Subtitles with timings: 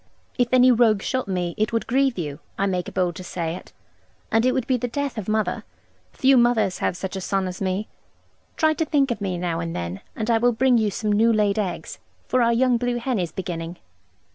[0.39, 3.71] If any rogue shot me it would grieve you; I make bold to say it,
[4.31, 5.63] and it would be the death of mother.
[6.11, 7.87] Few mothers have such a son as me.
[8.57, 11.31] Try to think of me now and then, and I will bring you some new
[11.31, 13.77] laid eggs, for our young blue hen is beginning.'